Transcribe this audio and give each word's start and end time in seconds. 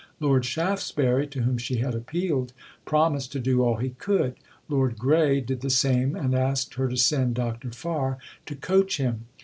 Lord 0.19 0.45
Shaftesbury, 0.45 1.27
to 1.27 1.43
whom 1.43 1.59
she 1.59 1.77
had 1.77 1.93
appealed, 1.93 2.53
promised 2.85 3.31
to 3.33 3.39
do 3.39 3.61
all 3.61 3.75
he 3.75 3.91
could. 3.91 4.33
Lord 4.67 4.97
Grey 4.97 5.41
did 5.41 5.61
the 5.61 5.69
same, 5.69 6.15
and 6.15 6.33
asked 6.33 6.73
her 6.73 6.89
to 6.89 6.97
send 6.97 7.35
Dr. 7.35 7.69
Farr 7.69 8.17
to 8.47 8.55
coach 8.55 8.97
him. 8.97 9.25